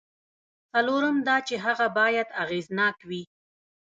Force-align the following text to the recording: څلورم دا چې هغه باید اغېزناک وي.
څلورم 0.71 1.17
دا 1.27 1.37
چې 1.47 1.55
هغه 1.65 1.87
باید 1.99 2.27
اغېزناک 2.43 2.97
وي. 3.09 3.23